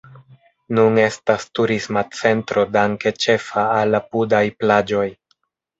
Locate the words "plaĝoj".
4.65-5.09